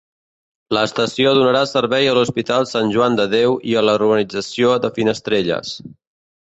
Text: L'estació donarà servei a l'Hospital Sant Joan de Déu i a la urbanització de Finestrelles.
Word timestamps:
L'estació 0.77 1.33
donarà 1.39 1.61
servei 1.73 2.09
a 2.13 2.17
l'Hospital 2.19 2.67
Sant 2.73 2.91
Joan 2.97 3.21
de 3.21 3.29
Déu 3.37 3.61
i 3.73 3.79
a 3.83 3.87
la 3.91 3.97
urbanització 4.01 4.77
de 4.87 4.95
Finestrelles. 4.99 5.81